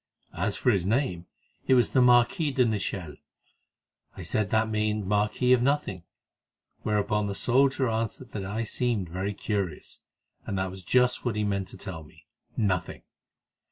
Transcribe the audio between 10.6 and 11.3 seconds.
was just